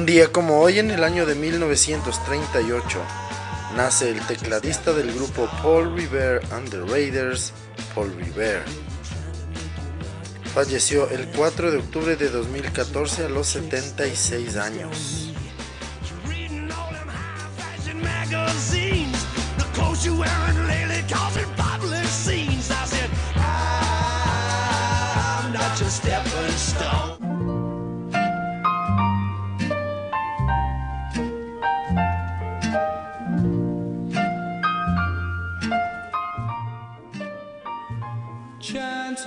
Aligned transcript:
Un 0.00 0.06
día 0.06 0.32
como 0.32 0.60
hoy 0.60 0.78
en 0.78 0.90
el 0.90 1.04
año 1.04 1.26
de 1.26 1.34
1938 1.34 3.02
nace 3.76 4.10
el 4.10 4.26
tecladista 4.26 4.94
del 4.94 5.12
grupo 5.12 5.46
Paul 5.62 5.94
Revere 5.94 6.40
and 6.52 6.70
the 6.70 6.80
Raiders, 6.80 7.52
Paul 7.94 8.10
Revere. 8.16 8.64
Falleció 10.54 11.06
el 11.10 11.26
4 11.36 11.70
de 11.70 11.78
octubre 11.80 12.16
de 12.16 12.30
2014 12.30 13.26
a 13.26 13.28
los 13.28 13.48
76 13.48 14.56
años. 14.56 15.30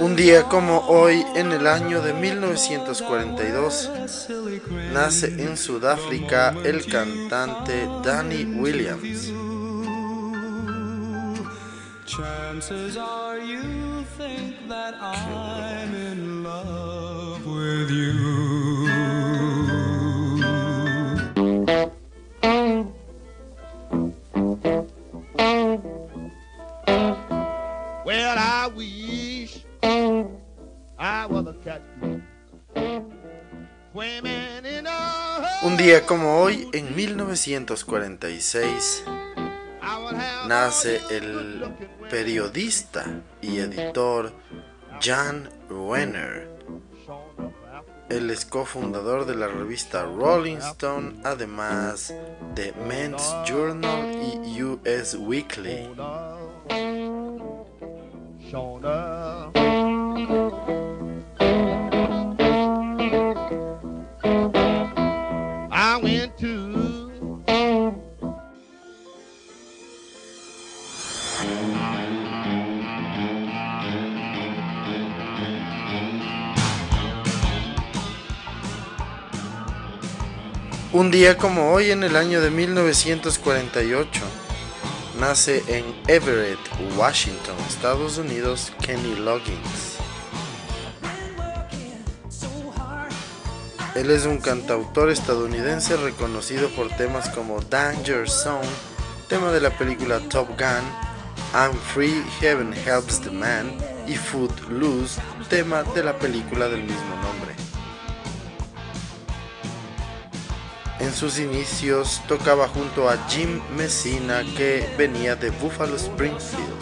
Un 0.04 0.18
día 0.18 0.44
como 0.50 0.80
hoy, 0.80 1.26
en 1.34 1.54
el 1.54 1.66
año 1.66 2.02
de 2.02 2.12
1942, 2.12 3.90
nace 4.92 5.28
en 5.42 5.56
Sudáfrica 5.56 6.54
el 6.66 6.86
cantante 6.86 7.88
Danny 8.04 8.44
Williams. 8.44 9.32
Un 33.96 35.78
día 35.78 36.04
como 36.08 36.42
hoy, 36.42 36.68
en 36.74 36.96
1946, 36.96 39.04
nace 40.48 41.00
el 41.12 41.76
periodista 42.10 43.06
y 43.40 43.60
editor 43.60 44.34
Jan 45.00 45.48
Wenner. 45.70 46.50
Él 48.10 48.32
es 48.32 48.46
cofundador 48.46 49.28
de 49.28 49.36
la 49.36 49.48
revista 49.48 50.04
Rolling 50.04 50.58
Stone, 50.58 51.22
además 51.24 52.16
de 52.56 52.74
Men's 52.88 53.36
Journal 53.46 54.12
y 54.44 54.64
US 54.64 55.14
Weekly. 55.14 55.88
Un 80.94 81.10
día 81.10 81.40
como 81.40 81.72
hoy 81.72 81.90
en 81.90 82.04
el 82.04 82.16
año 82.16 82.40
de 82.40 82.52
1948 82.52 84.22
nace 85.20 85.64
en 85.68 85.84
Everett, 86.06 86.60
Washington, 86.96 87.56
Estados 87.68 88.20
Unidos, 88.20 88.72
Kenny 88.80 89.16
Loggins. 89.16 89.98
Él 93.96 94.12
es 94.12 94.28
un 94.28 94.38
cantautor 94.38 95.10
estadounidense 95.10 95.98
reconocido 95.98 96.70
por 96.70 96.90
temas 96.90 97.28
como 97.30 97.60
Danger 97.60 98.30
Zone, 98.30 98.70
tema 99.28 99.52
de 99.52 99.62
la 99.62 99.76
película 99.76 100.20
Top 100.30 100.50
Gun, 100.50 100.86
I'm 101.56 101.76
Free, 101.92 102.24
Heaven 102.40 102.72
Helps 102.72 103.20
the 103.20 103.32
Man 103.32 103.76
y 104.08 104.14
Footloose, 104.14 105.20
tema 105.50 105.82
de 105.82 106.04
la 106.04 106.20
película 106.20 106.70
del 106.70 106.84
mismo 106.84 107.16
nombre. 107.16 107.43
En 111.04 111.14
sus 111.14 111.38
inicios 111.38 112.22
tocaba 112.30 112.70
junto 112.70 113.10
a 113.10 113.18
Jim 113.28 113.60
Messina 113.76 114.42
que 114.56 114.90
venía 114.98 115.36
de 115.36 115.50
Buffalo 115.50 115.98
Springfield. 115.98 116.80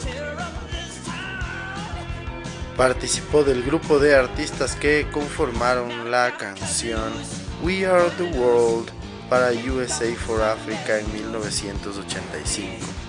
Participó 2.77 3.43
del 3.43 3.63
grupo 3.63 3.97
de 3.97 4.15
artistas 4.15 4.75
que 4.75 5.07
conformaron 5.11 6.11
la 6.11 6.37
canción 6.37 7.11
We 7.63 7.87
Are 7.87 8.11
the 8.11 8.37
World 8.37 8.91
para 9.27 9.49
USA 9.53 10.15
for 10.15 10.39
Africa 10.43 10.99
en 10.99 11.11
1985. 11.11 13.00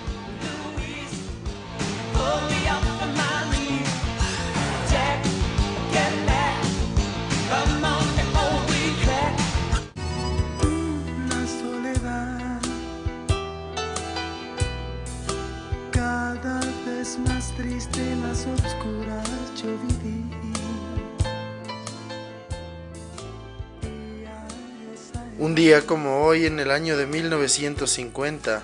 Día 25.73 25.87
como 25.87 26.23
hoy, 26.23 26.45
en 26.45 26.59
el 26.59 26.69
año 26.69 26.97
de 26.97 27.07
1950, 27.07 28.61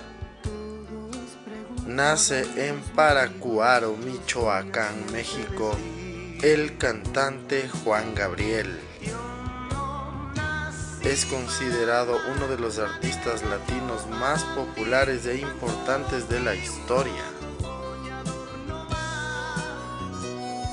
nace 1.88 2.46
en 2.68 2.80
Paracuaro, 2.94 3.96
Michoacán, 3.96 5.10
México, 5.10 5.76
el 6.40 6.78
cantante 6.78 7.68
Juan 7.82 8.14
Gabriel. 8.14 8.78
Es 11.02 11.24
considerado 11.24 12.16
uno 12.36 12.46
de 12.46 12.58
los 12.58 12.78
artistas 12.78 13.42
latinos 13.42 14.06
más 14.06 14.44
populares 14.54 15.26
e 15.26 15.38
importantes 15.38 16.28
de 16.28 16.38
la 16.38 16.54
historia. 16.54 17.24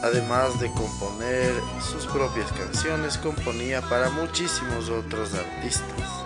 Además 0.03 0.59
de 0.59 0.71
componer 0.73 1.51
sus 1.81 2.05
propias 2.05 2.51
canciones, 2.51 3.17
componía 3.17 3.81
para 3.81 4.11
muchísimos 4.11 4.89
otros 4.89 5.33
artistas. 5.33 6.16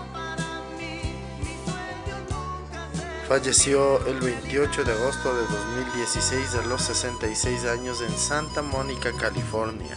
Falleció 3.32 4.06
el 4.06 4.20
28 4.20 4.84
de 4.84 4.92
agosto 4.92 5.34
de 5.34 5.40
2016 5.40 6.54
a 6.54 6.66
los 6.66 6.82
66 6.82 7.64
años 7.64 8.02
en 8.02 8.14
Santa 8.18 8.60
Mónica, 8.60 9.10
California. 9.10 9.96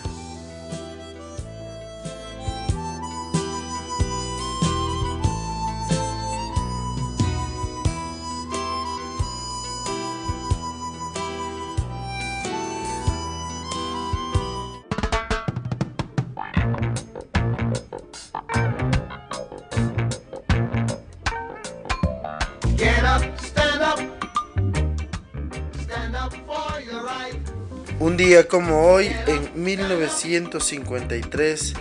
Un 28.16 28.20
día 28.20 28.48
como 28.48 28.94
hoy, 28.94 29.12
en 29.28 29.52
1953, 29.62 31.74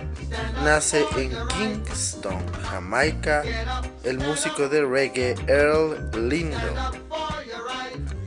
nace 0.64 1.04
en 1.16 1.31
Kingston, 1.46 2.42
Jamaica, 2.69 3.44
el 4.02 4.19
músico 4.19 4.69
de 4.69 4.84
reggae 4.84 5.36
Earl 5.46 6.10
Lindo. 6.28 6.58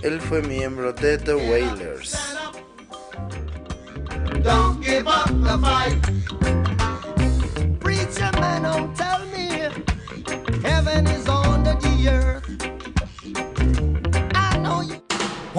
Él 0.04 0.22
fue 0.22 0.42
miembro 0.42 0.94
de 0.94 1.18
The 1.18 1.36
Wailers. 1.36 2.18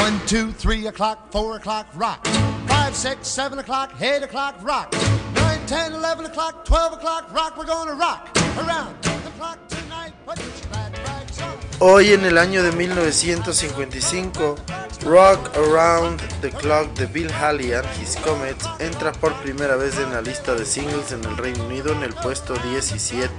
One, 0.08 0.26
two, 0.26 0.52
three 0.52 0.86
o'clock, 0.86 1.30
four 1.30 1.56
o'clock, 1.56 1.86
rock. 1.94 2.26
Five, 2.66 2.96
six, 2.96 3.28
seven 3.28 3.58
o'clock, 3.58 3.92
eight 4.00 4.22
o'clock, 4.22 4.54
rock. 4.62 4.90
Nine, 5.34 5.66
ten, 5.66 5.92
eleven 5.92 6.24
o'clock, 6.24 6.64
twelve 6.64 6.94
o'clock, 6.94 7.30
rock. 7.34 7.58
We're 7.58 7.66
gonna 7.66 7.92
rock 7.92 8.30
around 8.56 8.96
the 9.02 9.30
clock 9.36 9.58
tonight. 9.68 10.14
Put 10.24 10.38
your 10.38 10.48
glad 10.70 10.98
rags 11.06 11.42
on. 11.42 11.58
Hoy 11.80 12.14
en 12.14 12.24
el 12.24 12.38
año 12.38 12.62
de 12.62 12.72
1955, 12.72 14.56
Rock 15.04 15.54
Around 15.58 16.22
the 16.40 16.52
Clock 16.52 16.94
de 16.94 17.04
Bill 17.04 17.30
Haley 17.30 17.74
and 17.74 17.86
His 18.00 18.16
Comets 18.16 18.64
entra 18.80 19.12
por 19.12 19.34
primera 19.42 19.76
vez 19.76 19.98
en 19.98 20.10
la 20.10 20.22
lista 20.22 20.54
de 20.54 20.64
singles 20.64 21.12
en 21.12 21.22
el 21.22 21.36
Reino 21.36 21.66
Unido 21.66 21.92
en 21.92 22.02
el 22.02 22.14
puesto 22.14 22.54
17. 22.54 23.30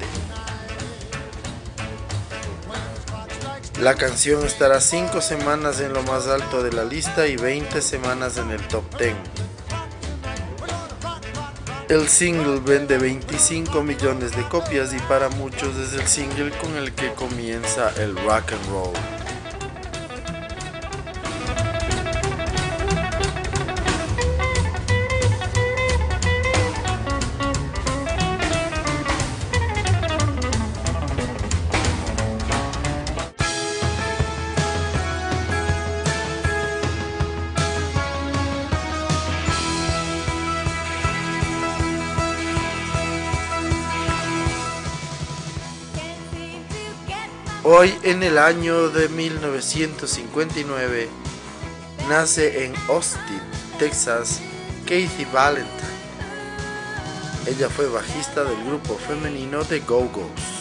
La 3.79 3.95
canción 3.95 4.45
estará 4.45 4.81
5 4.81 5.21
semanas 5.21 5.79
en 5.79 5.93
lo 5.93 6.03
más 6.03 6.27
alto 6.27 6.61
de 6.61 6.73
la 6.73 6.83
lista 6.83 7.27
y 7.27 7.37
20 7.37 7.81
semanas 7.81 8.37
en 8.37 8.51
el 8.51 8.59
top 8.67 8.83
10. 8.97 9.13
El 11.87 12.09
single 12.09 12.59
vende 12.59 12.97
25 12.97 13.81
millones 13.81 14.35
de 14.35 14.43
copias 14.49 14.93
y 14.93 14.99
para 15.07 15.29
muchos 15.29 15.77
es 15.77 15.93
el 15.93 16.05
single 16.07 16.51
con 16.57 16.75
el 16.75 16.93
que 16.93 17.13
comienza 17.13 17.93
el 17.95 18.17
rock 18.17 18.51
and 18.51 18.69
roll. 18.69 19.18
Hoy 47.65 47.93
en 48.03 48.23
el 48.23 48.37
año 48.37 48.87
de 48.87 49.09
1959 49.09 51.09
nace 52.07 52.63
en 52.63 52.73
Austin, 52.87 53.41
Texas, 53.77 54.39
Kathy 54.85 55.25
Valentine. 55.33 55.69
Ella 57.47 57.69
fue 57.69 57.89
bajista 57.89 58.45
del 58.45 58.63
grupo 58.63 58.95
femenino 58.95 59.65
The 59.65 59.81
Go-Go's. 59.81 60.58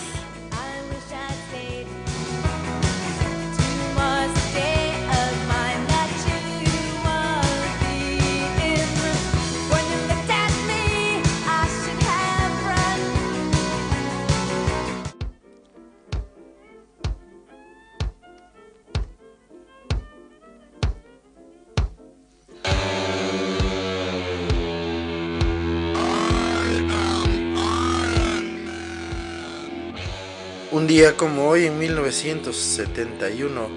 Un 30.71 30.87
día 30.87 31.17
como 31.17 31.49
hoy 31.49 31.65
en 31.65 31.79
1971, 31.79 33.69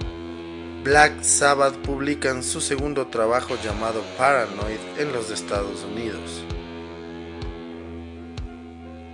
Black 0.84 1.24
Sabbath 1.24 1.78
publican 1.78 2.44
su 2.44 2.60
segundo 2.60 3.08
trabajo 3.08 3.56
llamado 3.64 4.04
Paranoid 4.18 4.80
en 4.98 5.14
los 5.14 5.32
Estados 5.32 5.86
Unidos. 5.86 6.44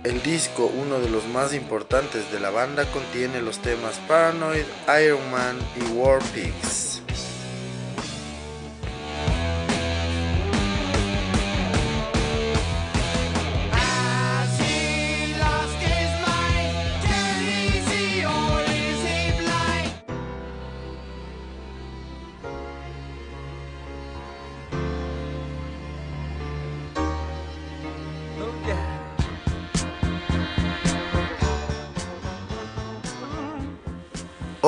El 0.02 0.20
disco, 0.24 0.66
uno 0.66 0.98
de 0.98 1.08
los 1.08 1.28
más 1.28 1.54
importantes 1.54 2.32
de 2.32 2.40
la 2.40 2.50
banda, 2.50 2.84
contiene 2.90 3.40
los 3.42 3.58
temas 3.58 4.00
Paranoid, 4.08 4.64
Iron 5.00 5.30
Man 5.30 5.56
y 5.76 5.92
War 5.92 6.18
Pigs. 6.34 6.97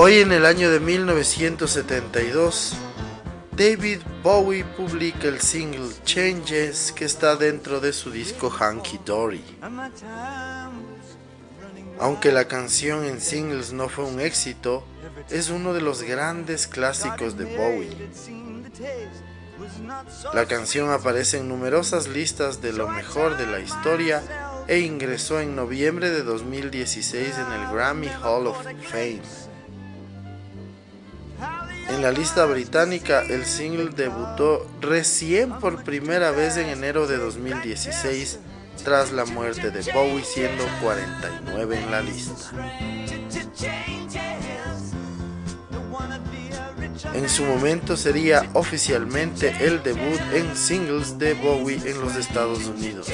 Hoy 0.03 0.21
en 0.21 0.33
el 0.33 0.47
año 0.47 0.71
de 0.71 0.81
1972, 0.81 2.73
David 3.55 3.99
Bowie 4.23 4.65
publica 4.65 5.29
el 5.29 5.43
single 5.43 5.91
Changes 6.05 6.91
que 6.93 7.05
está 7.05 7.37
dentro 7.37 7.81
de 7.81 7.93
su 7.93 8.11
disco 8.11 8.49
Hanky 8.49 8.99
Dory. 9.05 9.45
Aunque 11.99 12.33
la 12.33 12.49
canción 12.49 13.05
en 13.05 13.21
singles 13.21 13.75
no 13.75 13.91
fue 13.91 14.07
un 14.07 14.21
éxito, 14.21 14.87
es 15.29 15.51
uno 15.51 15.75
de 15.75 15.83
los 15.83 16.03
grandes 16.03 16.67
clásicos 16.67 17.37
de 17.37 17.45
Bowie. 17.59 17.95
La 20.33 20.47
canción 20.47 20.91
aparece 20.91 21.41
en 21.41 21.49
numerosas 21.51 22.09
listas 22.09 22.63
de 22.63 22.73
lo 22.73 22.89
mejor 22.89 23.37
de 23.37 23.47
la 23.47 23.61
historia 23.61 24.23
e 24.67 24.79
ingresó 24.79 25.41
en 25.41 25.55
noviembre 25.55 26.09
de 26.09 26.23
2016 26.23 27.35
en 27.37 27.53
el 27.53 27.71
Grammy 27.71 28.09
Hall 28.09 28.47
of 28.47 28.65
Fame. 28.91 29.21
En 31.91 32.03
la 32.03 32.13
lista 32.13 32.47
británica, 32.47 33.23
el 33.29 33.45
single 33.45 33.91
debutó 33.91 34.67
recién 34.81 35.51
por 35.59 35.83
primera 35.83 36.31
vez 36.31 36.57
en 36.57 36.69
enero 36.69 37.07
de 37.07 37.17
2016, 37.17 38.39
tras 38.85 39.13
la 39.13 39.25
muerte 39.25 39.71
de 39.71 39.93
Bowie 39.93 40.25
siendo 40.25 40.65
49 40.81 41.79
en 41.79 41.91
la 41.91 42.01
lista. 42.01 42.51
En 47.13 47.29
su 47.29 47.45
momento 47.45 47.97
sería 47.97 48.49
oficialmente 48.53 49.55
el 49.61 49.83
debut 49.83 50.21
en 50.33 50.57
singles 50.57 51.19
de 51.19 51.35
Bowie 51.35 51.81
en 51.85 52.01
los 52.01 52.15
Estados 52.17 52.67
Unidos. 52.67 53.09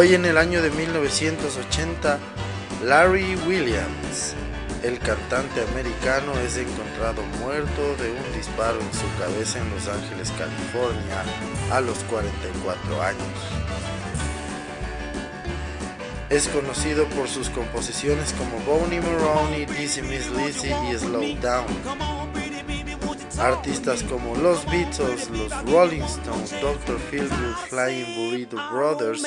Hoy 0.00 0.14
en 0.14 0.24
el 0.26 0.38
año 0.38 0.62
de 0.62 0.70
1980, 0.70 2.20
Larry 2.84 3.34
Williams, 3.48 4.32
el 4.84 4.96
cantante 5.00 5.60
americano, 5.72 6.38
es 6.38 6.56
encontrado 6.56 7.24
muerto 7.40 7.96
de 7.96 8.12
un 8.12 8.32
disparo 8.32 8.78
en 8.80 8.94
su 8.94 9.18
cabeza 9.18 9.58
en 9.58 9.68
Los 9.70 9.88
Ángeles, 9.88 10.32
California, 10.38 11.24
a 11.72 11.80
los 11.80 11.98
44 12.04 13.02
años. 13.02 13.20
Es 16.30 16.46
conocido 16.46 17.04
por 17.06 17.26
sus 17.26 17.50
composiciones 17.50 18.32
como 18.34 18.56
Bonnie 18.60 19.00
Maroney, 19.00 19.66
Dizzy 19.66 20.02
Miss 20.02 20.30
Lizzy 20.30 20.68
y 20.92 20.96
Slow 20.96 21.40
Down. 21.40 22.17
Artistas 23.40 24.02
como 24.02 24.34
los 24.34 24.64
Beatles, 24.66 25.30
los 25.30 25.52
Rolling 25.70 26.02
Stones, 26.02 26.50
Dr. 26.60 26.98
Feelgood, 26.98 27.54
Flying 27.68 28.16
Burrito 28.16 28.56
Brothers, 28.72 29.22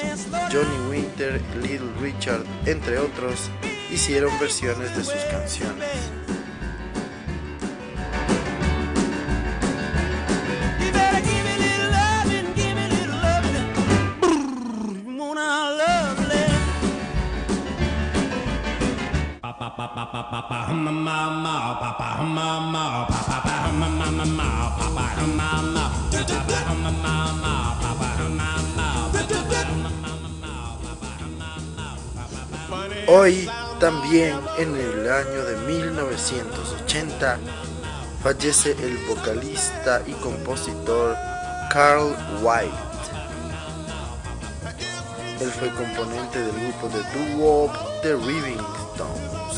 Johnny 0.52 0.90
Winter, 0.90 1.42
Little 1.62 1.92
Richard, 2.02 2.44
entre 2.66 3.00
otros, 3.00 3.50
hicieron 3.90 4.38
versiones 4.40 4.96
de 4.98 5.04
sus 5.06 5.24
canciones. 5.32 6.12
Hoy, 33.08 33.50
también 33.80 34.40
en 34.58 34.76
el 34.76 35.12
año 35.12 35.44
de 35.46 35.58
1980, 35.68 37.40
fallece 38.24 38.72
el 38.72 38.98
vocalista 39.08 40.02
y 40.06 40.12
compositor 40.14 41.16
Carl 41.72 42.16
White. 42.42 42.72
Él 45.42 45.52
fue 45.52 45.70
componente 45.70 46.40
del 46.40 46.52
grupo 46.52 46.88
de 46.90 47.04
doo-wop 47.14 47.72
The 48.04 48.16
Rivingtons. 48.16 49.51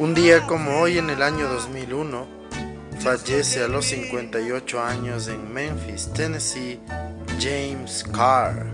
Un 0.00 0.14
día 0.14 0.46
como 0.46 0.78
hoy 0.78 0.96
en 0.96 1.10
el 1.10 1.22
año 1.22 1.48
2001, 1.48 2.26
fallece 3.00 3.64
a 3.64 3.68
los 3.68 3.86
58 3.86 4.80
años 4.80 5.26
en 5.26 5.52
Memphis, 5.52 6.12
Tennessee, 6.14 6.80
James 7.40 8.04
Carr. 8.12 8.66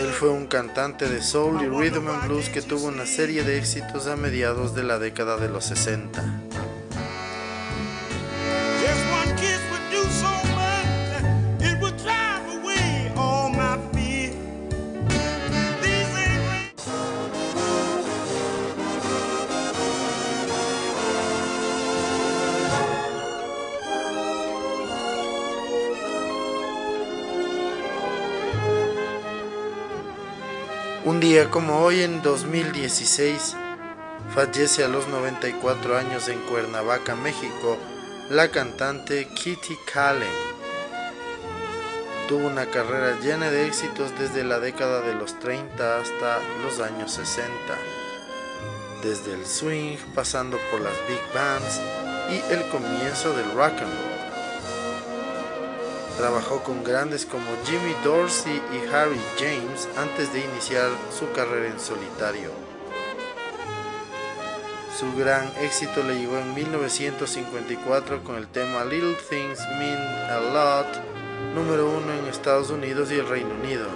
Él 0.00 0.06
fue 0.06 0.30
un 0.30 0.46
cantante 0.46 1.06
de 1.06 1.20
soul 1.20 1.62
y 1.62 1.66
rhythm 1.68 2.08
and 2.08 2.26
blues 2.26 2.48
que 2.48 2.62
tuvo 2.62 2.86
una 2.86 3.04
serie 3.04 3.42
de 3.44 3.58
éxitos 3.58 4.06
a 4.06 4.16
mediados 4.16 4.74
de 4.74 4.82
la 4.82 4.98
década 4.98 5.36
de 5.36 5.50
los 5.50 5.66
60. 5.66 6.49
Como 31.50 31.78
hoy 31.82 32.02
en 32.02 32.22
2016, 32.22 33.54
fallece 34.34 34.82
a 34.82 34.88
los 34.88 35.06
94 35.06 35.96
años 35.96 36.28
en 36.28 36.40
Cuernavaca, 36.40 37.14
México, 37.14 37.78
la 38.30 38.50
cantante 38.50 39.28
Kitty 39.28 39.76
Kallen. 39.92 40.28
Tuvo 42.28 42.48
una 42.48 42.66
carrera 42.66 43.16
llena 43.20 43.48
de 43.50 43.66
éxitos 43.66 44.12
desde 44.18 44.42
la 44.42 44.58
década 44.58 45.02
de 45.02 45.14
los 45.14 45.38
30 45.38 46.00
hasta 46.00 46.38
los 46.64 46.80
años 46.80 47.12
60. 47.12 47.48
Desde 49.04 49.34
el 49.34 49.46
swing, 49.46 49.98
pasando 50.14 50.58
por 50.72 50.80
las 50.80 50.94
big 51.08 51.22
bands 51.32 51.80
y 52.28 52.52
el 52.52 52.68
comienzo 52.70 53.32
del 53.36 53.52
rock 53.52 53.80
and 53.80 53.82
roll. 53.82 54.09
Trabajó 56.20 56.62
con 56.62 56.84
grandes 56.84 57.24
como 57.24 57.46
Jimmy 57.64 57.94
Dorsey 58.04 58.60
y 58.74 58.94
Harry 58.94 59.18
James 59.38 59.88
antes 59.96 60.30
de 60.34 60.44
iniciar 60.44 60.90
su 61.18 61.32
carrera 61.32 61.68
en 61.68 61.80
solitario. 61.80 62.50
Su 64.98 65.16
gran 65.16 65.50
éxito 65.62 66.02
le 66.02 66.16
llegó 66.16 66.36
en 66.36 66.52
1954 66.52 68.22
con 68.22 68.36
el 68.36 68.48
tema 68.48 68.84
Little 68.84 69.16
Things 69.30 69.60
Mean 69.78 69.98
a 70.30 70.40
Lot, 70.40 71.54
número 71.54 71.88
uno 71.88 72.12
en 72.12 72.26
Estados 72.26 72.68
Unidos 72.68 73.10
y 73.10 73.14
el 73.14 73.26
Reino 73.26 73.54
Unido. 73.54 73.86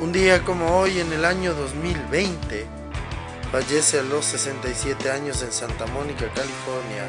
Un 0.00 0.12
día 0.12 0.42
como 0.44 0.78
hoy 0.78 0.98
en 0.98 1.12
el 1.12 1.24
año 1.24 1.54
2020, 1.54 2.66
fallece 3.52 4.00
a 4.00 4.02
los 4.02 4.24
67 4.24 5.10
años 5.10 5.42
en 5.42 5.52
Santa 5.52 5.86
Mónica, 5.86 6.26
California, 6.34 7.06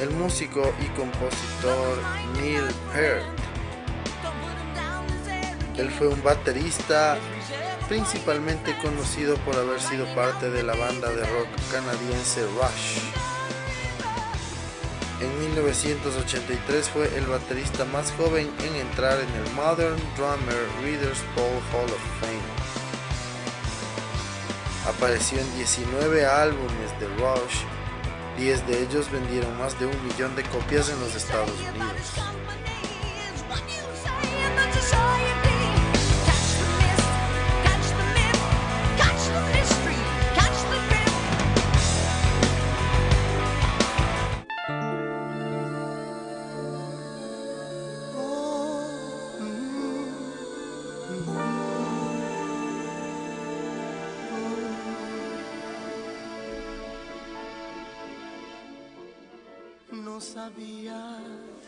el 0.00 0.10
músico 0.10 0.72
y 0.80 0.86
compositor 0.96 1.98
Neil 2.40 2.64
Peart. 2.94 3.24
Él 5.76 5.90
fue 5.90 6.08
un 6.08 6.22
baterista 6.22 7.18
principalmente 7.88 8.74
conocido 8.78 9.36
por 9.38 9.56
haber 9.56 9.80
sido 9.80 10.06
parte 10.14 10.50
de 10.50 10.62
la 10.62 10.74
banda 10.74 11.10
de 11.10 11.24
rock 11.24 11.48
canadiense 11.70 12.42
Rush. 12.42 13.21
En 15.52 15.58
1983 15.58 16.88
fue 16.88 17.14
el 17.14 17.26
baterista 17.26 17.84
más 17.84 18.10
joven 18.12 18.50
en 18.64 18.74
entrar 18.74 19.20
en 19.20 19.28
el 19.34 19.52
Modern 19.52 20.00
Drummer 20.16 20.66
Readers 20.80 21.20
Poll 21.34 21.60
Hall 21.70 21.90
of 21.90 22.00
Fame. 22.20 22.40
Apareció 24.88 25.40
en 25.40 25.56
19 25.56 26.24
álbumes 26.24 26.98
de 26.98 27.06
Rush, 27.18 27.64
10 28.38 28.66
de 28.66 28.82
ellos 28.82 29.10
vendieron 29.12 29.58
más 29.58 29.78
de 29.78 29.84
un 29.84 30.06
millón 30.06 30.34
de 30.36 30.42
copias 30.44 30.88
en 30.88 30.98
los 31.00 31.14
Estados 31.14 31.50
Unidos. 31.74 32.61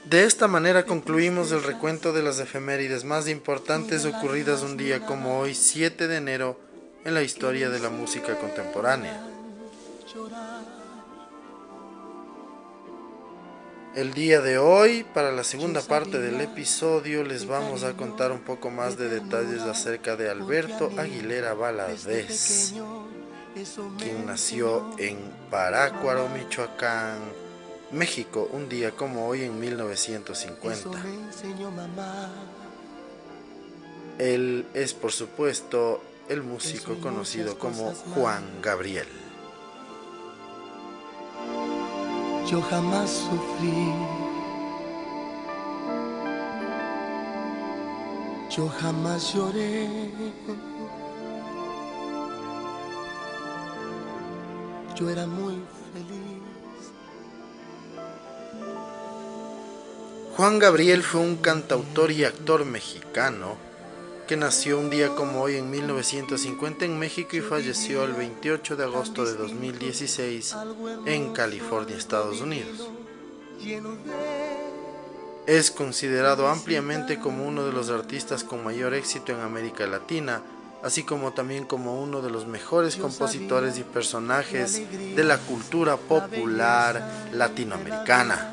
De 0.04 0.24
esta 0.24 0.48
manera 0.48 0.84
concluimos 0.84 1.50
el 1.52 1.62
recuento 1.62 2.12
de 2.12 2.22
las 2.22 2.38
efemérides 2.38 3.04
más 3.04 3.28
importantes 3.28 4.04
ocurridas 4.04 4.62
un 4.62 4.76
día 4.76 5.04
como 5.06 5.40
hoy, 5.40 5.54
7 5.54 6.08
de 6.08 6.16
enero, 6.16 6.60
en 7.04 7.14
la 7.14 7.22
historia 7.22 7.70
de 7.70 7.80
la 7.80 7.90
música 7.90 8.36
contemporánea. 8.36 9.26
El 13.94 14.12
día 14.12 14.40
de 14.40 14.58
hoy, 14.58 15.04
para 15.14 15.30
la 15.30 15.44
segunda 15.44 15.80
parte 15.80 16.18
del 16.18 16.40
episodio, 16.40 17.22
les 17.22 17.46
vamos 17.46 17.84
a 17.84 17.92
contar 17.92 18.32
un 18.32 18.40
poco 18.40 18.70
más 18.70 18.98
de 18.98 19.08
detalles 19.08 19.62
acerca 19.62 20.16
de 20.16 20.28
Alberto 20.28 20.90
Aguilera 20.98 21.54
Valadez, 21.54 22.74
quien 23.98 24.26
nació 24.26 24.96
en 24.98 25.18
Parácuaro, 25.48 26.28
Michoacán, 26.28 27.43
México, 27.94 28.48
un 28.52 28.68
día 28.68 28.90
como 28.90 29.28
hoy 29.28 29.44
en 29.44 29.58
1950. 29.60 30.90
Él 34.18 34.66
es, 34.74 34.94
por 34.94 35.12
supuesto, 35.12 36.02
el 36.28 36.42
músico 36.42 36.98
conocido 37.00 37.56
como 37.56 37.94
Juan 38.14 38.42
Gabriel. 38.60 39.06
Yo 42.50 42.60
jamás 42.62 43.10
sufrí. 43.10 43.92
Yo 48.50 48.68
jamás 48.68 49.34
lloré. 49.34 49.88
Yo 54.96 55.10
era 55.10 55.26
muy 55.26 55.54
feliz. 55.92 56.33
Juan 60.36 60.58
Gabriel 60.58 61.04
fue 61.04 61.20
un 61.20 61.36
cantautor 61.36 62.10
y 62.10 62.24
actor 62.24 62.64
mexicano 62.64 63.56
que 64.26 64.36
nació 64.36 64.80
un 64.80 64.90
día 64.90 65.14
como 65.14 65.42
hoy 65.42 65.54
en 65.54 65.70
1950 65.70 66.84
en 66.86 66.98
México 66.98 67.36
y 67.36 67.40
falleció 67.40 68.02
el 68.02 68.14
28 68.14 68.74
de 68.74 68.82
agosto 68.82 69.24
de 69.24 69.34
2016 69.34 70.56
en 71.06 71.32
California, 71.32 71.96
Estados 71.96 72.40
Unidos. 72.40 72.90
Es 75.46 75.70
considerado 75.70 76.48
ampliamente 76.48 77.20
como 77.20 77.46
uno 77.46 77.64
de 77.64 77.72
los 77.72 77.90
artistas 77.90 78.42
con 78.42 78.64
mayor 78.64 78.92
éxito 78.94 79.30
en 79.30 79.40
América 79.40 79.86
Latina, 79.86 80.42
así 80.82 81.04
como 81.04 81.32
también 81.32 81.64
como 81.64 82.02
uno 82.02 82.22
de 82.22 82.30
los 82.30 82.44
mejores 82.48 82.96
compositores 82.96 83.78
y 83.78 83.84
personajes 83.84 84.82
de 85.14 85.22
la 85.22 85.38
cultura 85.38 85.96
popular 85.96 87.28
latinoamericana. 87.32 88.52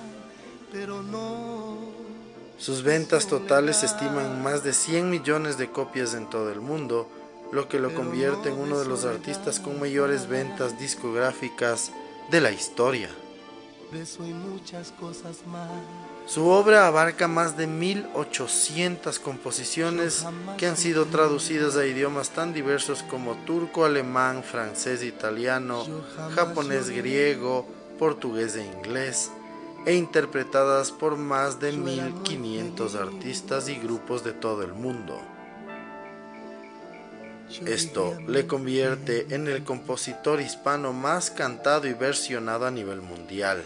Sus 2.62 2.84
ventas 2.84 3.26
totales 3.26 3.78
se 3.78 3.88
estiman 3.88 4.44
más 4.44 4.64
de 4.64 4.74
100 4.74 5.10
millones 5.10 5.58
de 5.58 5.72
copias 5.72 6.14
en 6.14 6.30
todo 6.30 6.52
el 6.52 6.62
mundo, 6.62 7.10
lo 7.52 7.68
que 7.68 7.80
lo 7.80 7.96
convierte 7.96 8.50
en 8.50 8.60
uno 8.60 8.78
de 8.78 8.86
los 8.86 9.04
artistas 9.04 9.60
con 9.60 9.80
mayores 9.80 10.28
ventas 10.28 10.78
discográficas 10.78 11.92
de 12.30 12.40
la 12.40 12.52
historia. 12.52 13.10
Su 16.28 16.46
obra 16.50 16.86
abarca 16.86 17.28
más 17.28 17.58
de 17.58 17.66
1800 17.66 19.18
composiciones 19.18 20.24
que 20.60 20.68
han 20.68 20.78
sido 20.78 21.08
traducidas 21.08 21.78
a 21.78 21.88
idiomas 21.88 22.30
tan 22.30 22.54
diversos 22.54 23.02
como 23.02 23.34
turco, 23.38 23.86
alemán, 23.86 24.44
francés, 24.44 25.02
italiano, 25.02 25.84
japonés, 26.36 26.92
griego, 26.92 27.66
portugués 27.98 28.56
e 28.56 28.64
inglés, 28.64 29.32
e 29.86 29.96
interpretadas 29.96 30.92
por 30.92 31.18
más 31.18 31.60
de 31.60 31.72
1500 31.72 32.96
artistas 32.96 33.70
y 33.70 33.76
grupos 33.76 34.24
de 34.24 34.34
todo 34.34 34.64
el 34.64 34.74
mundo. 34.74 35.20
Esto 37.66 38.18
le 38.28 38.48
convierte 38.48 39.28
en 39.36 39.48
el 39.48 39.64
compositor 39.64 40.40
hispano 40.40 40.94
más 40.94 41.32
cantado 41.32 41.88
y 41.88 41.94
versionado 41.94 42.66
a 42.66 42.72
nivel 42.72 43.02
mundial. 43.02 43.64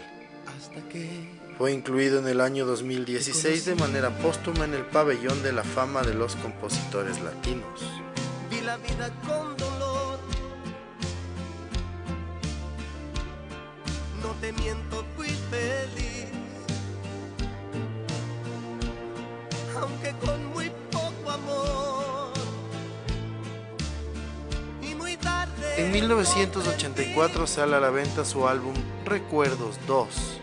Fue 1.56 1.72
incluido 1.72 2.18
en 2.18 2.28
el 2.28 2.40
año 2.40 2.66
2016 2.66 3.64
de 3.64 3.74
manera 3.76 4.10
póstuma 4.18 4.64
en 4.64 4.74
el 4.74 4.84
pabellón 4.84 5.42
de 5.42 5.52
la 5.52 5.62
fama 5.62 6.02
de 6.02 6.14
los 6.14 6.36
compositores 6.36 7.20
latinos. 7.20 7.80
No 14.26 14.32
te 14.40 14.52
miento, 14.54 15.04
fui 15.16 15.28
feliz. 15.28 16.26
Aunque 19.80 20.12
con 20.24 20.46
muy 20.46 20.72
poco 20.90 21.30
amor. 21.30 22.32
Y 24.82 24.96
muy 24.96 25.16
tarde. 25.16 25.80
En 25.80 25.92
1984 25.92 27.46
sale 27.46 27.76
a 27.76 27.80
la 27.80 27.90
venta 27.90 28.24
su 28.24 28.48
álbum 28.48 28.74
Recuerdos 29.04 29.78
2. 29.86 30.40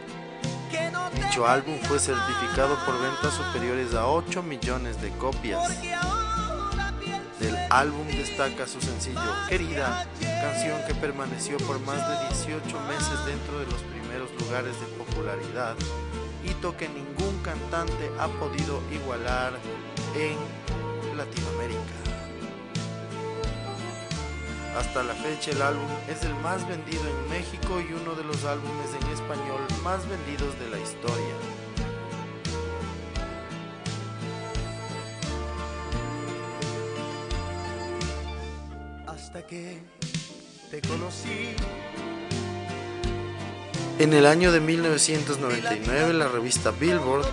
que 0.71 0.89
no 0.89 1.09
te 1.09 1.21
Dicho 1.21 1.45
álbum 1.45 1.77
fue 1.81 1.99
certificado 1.99 2.77
por 2.85 3.01
ventas 3.01 3.33
superiores 3.33 3.93
a 3.95 4.07
8 4.07 4.43
millones 4.43 5.01
de 5.01 5.09
copias. 5.17 5.81
Del 7.41 7.57
álbum 7.69 8.07
destaca 8.07 8.65
su 8.65 8.79
sencillo 8.79 9.19
Querida, 9.49 10.07
canción 10.43 10.77
que 10.85 10.93
permaneció 10.95 11.55
por 11.59 11.79
más 11.79 12.01
de 12.09 12.27
18 12.35 12.79
meses 12.81 13.25
dentro 13.25 13.59
de 13.59 13.65
los 13.65 13.81
primeros 13.83 14.29
lugares 14.41 14.77
de 14.77 14.87
popularidad, 14.87 15.73
hito 16.43 16.75
que 16.75 16.89
ningún 16.89 17.41
cantante 17.41 18.11
ha 18.19 18.27
podido 18.27 18.81
igualar 18.91 19.53
en 20.15 20.35
Latinoamérica. 21.15 21.95
Hasta 24.77 25.03
la 25.03 25.13
fecha 25.13 25.51
el 25.51 25.61
álbum 25.61 25.87
es 26.09 26.25
el 26.25 26.35
más 26.35 26.67
vendido 26.67 27.03
en 27.07 27.29
México 27.29 27.79
y 27.79 27.93
uno 27.93 28.13
de 28.13 28.25
los 28.25 28.43
álbumes 28.43 28.89
en 29.01 29.13
español 29.13 29.61
más 29.81 30.05
vendidos 30.09 30.59
de 30.59 30.69
la 30.69 30.79
historia. 30.79 31.35
hasta 39.33 39.47
que 39.47 39.81
te 40.73 40.81
conocí. 40.87 41.53
En 43.99 44.11
el 44.11 44.25
año 44.25 44.51
de 44.51 44.59
1999 44.59 46.13
la 46.13 46.27
revista 46.27 46.71
Billboard 46.71 47.27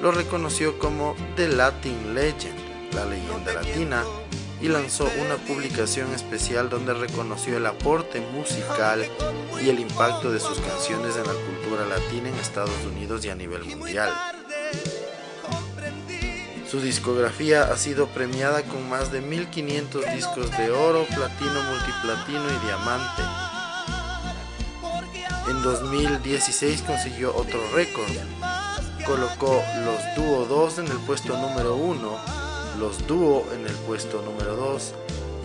lo 0.00 0.12
reconoció 0.12 0.78
como 0.78 1.16
The 1.34 1.48
Latin 1.48 2.14
Legend, 2.14 2.94
la 2.94 3.04
leyenda 3.06 3.52
latina, 3.52 4.04
y 4.60 4.68
lanzó 4.68 5.10
una 5.26 5.34
publicación 5.38 6.14
especial 6.14 6.70
donde 6.70 6.94
reconoció 6.94 7.56
el 7.56 7.66
aporte 7.66 8.20
musical 8.20 9.04
y 9.60 9.70
el 9.70 9.80
impacto 9.80 10.30
de 10.30 10.38
sus 10.38 10.60
canciones 10.60 11.16
en 11.16 11.24
la 11.24 11.34
cultura 11.34 11.86
latina 11.86 12.28
en 12.28 12.36
Estados 12.36 12.84
Unidos 12.86 13.24
y 13.24 13.30
a 13.30 13.34
nivel 13.34 13.64
mundial. 13.64 14.12
Su 16.74 16.80
discografía 16.80 17.70
ha 17.72 17.76
sido 17.76 18.08
premiada 18.08 18.64
con 18.64 18.88
más 18.88 19.12
de 19.12 19.20
1500 19.20 20.12
discos 20.12 20.50
de 20.58 20.72
oro, 20.72 21.06
platino, 21.14 21.62
multiplatino 21.70 22.42
y 22.50 22.66
diamante. 22.66 23.22
En 25.50 25.62
2016 25.62 26.82
consiguió 26.82 27.32
otro 27.32 27.60
récord. 27.72 28.10
Colocó 29.06 29.62
los 29.84 30.16
Dúo 30.16 30.46
2 30.46 30.78
en 30.80 30.86
el 30.88 30.98
puesto 31.06 31.38
número 31.38 31.76
1, 31.76 32.18
los 32.80 33.06
Dúo 33.06 33.46
en 33.54 33.68
el 33.68 33.74
puesto 33.86 34.20
número 34.22 34.56
2 34.56 34.94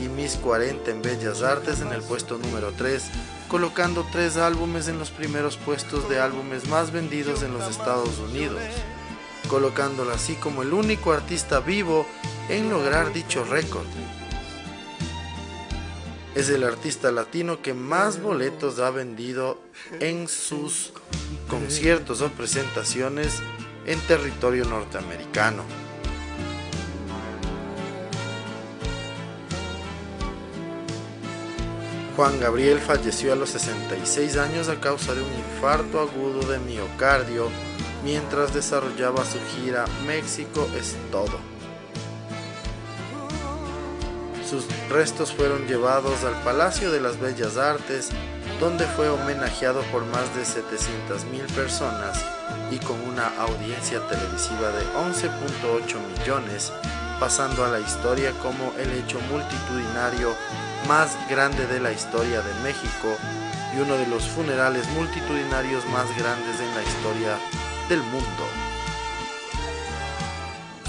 y 0.02 0.08
Miss 0.08 0.36
40 0.42 0.90
en 0.90 1.04
Bellas 1.04 1.44
Artes 1.44 1.82
en 1.82 1.94
el 1.94 2.02
puesto 2.02 2.40
número 2.40 2.72
3, 2.76 3.04
colocando 3.48 4.04
tres 4.12 4.36
álbumes 4.36 4.88
en 4.88 4.98
los 4.98 5.12
primeros 5.12 5.58
puestos 5.58 6.10
de 6.10 6.20
álbumes 6.20 6.68
más 6.68 6.92
vendidos 6.92 7.44
en 7.44 7.54
los 7.54 7.70
Estados 7.70 8.18
Unidos, 8.18 8.64
colocándolo 9.50 10.14
así 10.14 10.36
como 10.36 10.62
el 10.62 10.72
único 10.72 11.12
artista 11.12 11.60
vivo 11.60 12.06
en 12.48 12.70
lograr 12.70 13.12
dicho 13.12 13.44
récord. 13.44 13.88
Es 16.36 16.50
el 16.50 16.64
artista 16.64 17.12
latino 17.12 17.62
que 17.62 17.74
más 17.74 18.22
boletos 18.22 18.80
ha 18.80 18.92
vendido 18.92 19.60
en 20.00 20.30
sus 20.30 20.94
conciertos 21.50 22.22
o 22.22 22.30
presentaciones 22.30 23.42
en 23.86 24.00
territorio 24.02 24.64
norteamericano. 24.64 25.64
Juan 32.16 32.40
Gabriel 32.40 32.80
falleció 32.80 33.34
a 33.34 33.36
los 33.36 33.50
66 33.50 34.38
años 34.38 34.70
a 34.70 34.80
causa 34.80 35.16
de 35.16 35.22
un 35.22 35.34
infarto 35.34 36.02
agudo 36.02 36.42
de 36.52 36.60
miocardio 36.60 37.50
mientras 38.04 38.54
desarrollaba 38.54 39.24
su 39.26 39.40
gira 39.56 39.86
México 40.06 40.68
es 40.78 40.96
todo. 41.12 41.40
Sus 44.50 44.66
restos 44.90 45.32
fueron 45.32 45.68
llevados 45.68 46.24
al 46.24 46.34
Palacio 46.44 46.92
de 46.92 47.00
las 47.00 47.20
Bellas 47.20 47.58
Artes, 47.58 48.10
donde 48.60 48.86
fue 48.88 49.08
homenajeado 49.08 49.82
por 49.92 50.04
más 50.06 50.36
de 50.36 50.42
700.000 50.42 51.46
personas 51.54 52.26
y 52.72 52.78
con 52.78 53.00
una 53.02 53.28
audiencia 53.40 54.00
televisiva 54.08 54.72
de 54.72 54.84
11.8 54.98 56.20
millones, 56.20 56.74
pasando 57.20 57.64
a 57.64 57.70
la 57.70 57.80
historia 57.80 58.32
como 58.42 58.74
el 58.80 58.92
hecho 58.94 59.20
multitudinario 59.32 60.34
más 60.88 61.16
grande 61.30 61.68
de 61.68 61.80
la 61.80 61.92
historia 61.92 62.42
de 62.42 62.54
México 62.64 63.16
y 63.76 63.82
uno 63.82 63.96
de 63.98 64.08
los 64.08 64.24
funerales 64.24 64.88
multitudinarios 64.90 65.86
más 65.88 66.08
grandes 66.18 66.60
en 66.60 66.74
la 66.74 66.82
historia 66.82 67.38
del 67.90 68.02
mundo. 68.04 68.46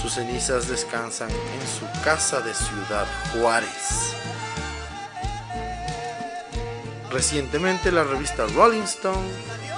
Sus 0.00 0.12
cenizas 0.12 0.68
descansan 0.68 1.30
en 1.30 1.66
su 1.66 2.02
casa 2.04 2.40
de 2.40 2.54
Ciudad 2.54 3.06
Juárez. 3.32 4.14
Recientemente 7.10 7.90
la 7.90 8.04
revista 8.04 8.46
Rolling 8.54 8.82
Stone 8.82 9.28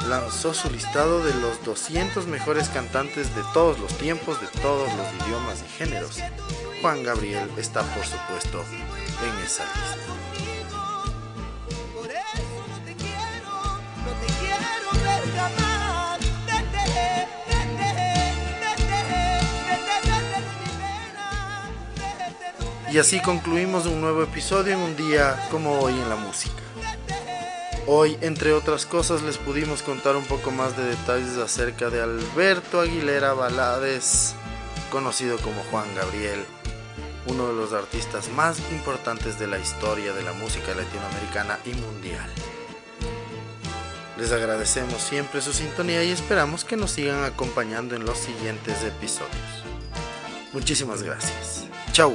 lanzó 0.09 0.53
su 0.53 0.69
listado 0.71 1.25
de 1.25 1.33
los 1.35 1.65
200 1.65 2.27
mejores 2.27 2.69
cantantes 2.69 3.35
de 3.35 3.43
todos 3.55 3.79
los 3.79 3.97
tiempos, 3.99 4.41
de 4.41 4.49
todos 4.61 4.93
los 4.95 5.27
idiomas 5.27 5.63
y 5.63 5.69
géneros. 5.79 6.19
Juan 6.83 7.05
Gabriel 7.05 7.49
está 7.57 7.83
por 7.95 8.05
supuesto 8.05 8.65
en 9.23 9.45
esa 9.45 9.65
lista. 9.65 10.32
Y 22.93 22.99
así 22.99 23.23
concluimos 23.23 23.87
un 23.87 24.03
nuevo 24.03 24.23
episodio 24.23 24.75
en 24.75 24.81
un 24.81 24.95
día 24.95 25.49
como 25.51 25.81
hoy 25.81 25.95
en 25.95 26.11
la 26.11 26.17
música. 26.17 26.63
Hoy, 27.87 28.19
entre 28.21 28.53
otras 28.53 28.85
cosas, 28.85 29.23
les 29.23 29.39
pudimos 29.39 29.81
contar 29.81 30.15
un 30.15 30.27
poco 30.27 30.51
más 30.51 30.77
de 30.77 30.85
detalles 30.85 31.39
acerca 31.39 31.89
de 31.89 32.03
Alberto 32.03 32.83
Aguilera 32.83 33.33
Balades, 33.33 34.35
conocido 34.91 35.39
como 35.39 35.63
Juan 35.71 35.87
Gabriel, 35.95 36.45
uno 37.29 37.49
de 37.49 37.55
los 37.55 37.73
artistas 37.73 38.29
más 38.29 38.59
importantes 38.71 39.39
de 39.39 39.47
la 39.47 39.59
historia 39.59 40.13
de 40.13 40.23
la 40.25 40.35
música 40.35 40.75
latinoamericana 40.75 41.61
y 41.65 41.71
mundial. 41.71 42.29
Les 44.19 44.33
agradecemos 44.33 45.01
siempre 45.01 45.41
su 45.41 45.55
sintonía 45.55 46.05
y 46.05 46.11
esperamos 46.11 46.67
que 46.67 46.77
nos 46.77 46.91
sigan 46.91 47.25
acompañando 47.25 47.97
en 47.97 48.05
los 48.05 48.19
siguientes 48.19 48.85
episodios. 48.85 49.65
Muchísimas 50.53 51.03
gracias. 51.03 51.65
Chau. 51.93 52.15